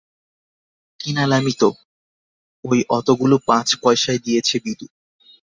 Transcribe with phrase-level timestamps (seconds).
[0.99, 1.69] -কিনালামই তো,
[2.65, 4.87] ওই অতগুলো পাঁচ পয়সায় দিয়েছে বিধু।